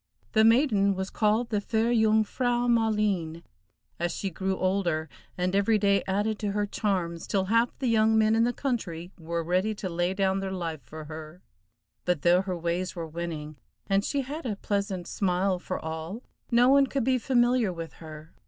The 0.31 0.43
maiden 0.43 0.95
was 0.95 1.11
called 1.11 1.51
the 1.51 1.61
fair 1.61 1.91
Jung 1.91 2.23
frau 2.23 2.65
Maleen, 2.67 3.43
as 3.99 4.11
she 4.11 4.31
grew 4.31 4.57
older 4.57 5.07
and 5.37 5.55
every 5.55 5.77
day 5.77 6.03
added 6.07 6.39
to 6.39 6.53
her 6.53 6.65
charms, 6.65 7.27
till 7.27 7.45
half 7.45 7.77
the 7.77 7.85
young 7.85 8.17
men 8.17 8.33
in 8.35 8.43
the 8.43 8.51
country 8.51 9.11
were 9.19 9.43
ready 9.43 9.75
to 9.75 9.87
lay 9.89 10.15
down 10.15 10.39
their 10.39 10.49
life 10.51 10.81
for 10.81 11.03
her; 11.05 11.43
but 12.03 12.23
though 12.23 12.41
her 12.41 12.57
ways 12.57 12.95
were 12.95 13.05
winning, 13.07 13.57
and 13.85 14.03
she 14.03 14.21
had 14.23 14.43
a 14.47 14.55
pleasant 14.55 15.05
smile 15.05 15.59
for 15.59 15.77
all, 15.79 16.23
no 16.49 16.67
one 16.67 16.87
could 16.87 17.03
be 17.03 17.19
familiar 17.19 17.71
with 17.71 17.93
her. 18.01 18.33